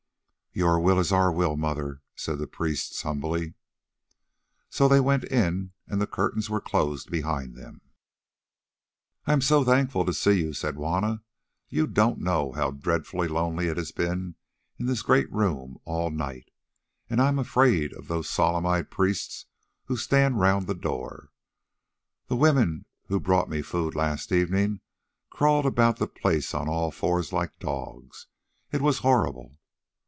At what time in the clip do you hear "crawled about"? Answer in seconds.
25.29-25.95